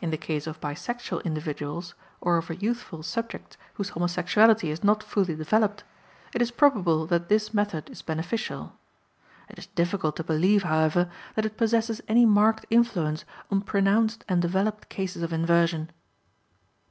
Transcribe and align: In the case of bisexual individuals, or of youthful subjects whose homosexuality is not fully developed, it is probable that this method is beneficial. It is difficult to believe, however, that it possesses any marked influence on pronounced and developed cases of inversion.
In 0.00 0.08
the 0.10 0.16
case 0.16 0.46
of 0.46 0.58
bisexual 0.58 1.22
individuals, 1.22 1.92
or 2.22 2.38
of 2.38 2.62
youthful 2.62 3.02
subjects 3.02 3.58
whose 3.74 3.90
homosexuality 3.90 4.70
is 4.70 4.82
not 4.82 5.02
fully 5.02 5.36
developed, 5.36 5.84
it 6.32 6.40
is 6.40 6.50
probable 6.50 7.06
that 7.08 7.28
this 7.28 7.52
method 7.52 7.90
is 7.90 8.00
beneficial. 8.00 8.78
It 9.50 9.58
is 9.58 9.66
difficult 9.66 10.16
to 10.16 10.24
believe, 10.24 10.62
however, 10.62 11.10
that 11.34 11.44
it 11.44 11.58
possesses 11.58 12.00
any 12.08 12.24
marked 12.24 12.64
influence 12.70 13.26
on 13.50 13.60
pronounced 13.60 14.24
and 14.30 14.40
developed 14.40 14.88
cases 14.88 15.22
of 15.22 15.30
inversion. 15.30 15.90